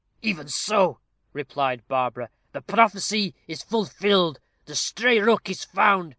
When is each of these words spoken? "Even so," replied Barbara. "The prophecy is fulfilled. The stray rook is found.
"Even 0.23 0.47
so," 0.47 0.99
replied 1.31 1.87
Barbara. 1.87 2.31
"The 2.53 2.61
prophecy 2.63 3.35
is 3.47 3.61
fulfilled. 3.61 4.39
The 4.65 4.73
stray 4.73 5.19
rook 5.19 5.47
is 5.47 5.63
found. 5.63 6.09